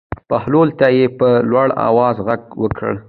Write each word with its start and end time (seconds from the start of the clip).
بهلول 0.29 0.69
ته 0.79 0.87
یې 0.97 1.05
په 1.19 1.27
لوړ 1.51 1.67
آواز 1.87 2.15
غږ 2.27 2.41
وکړ. 2.63 2.91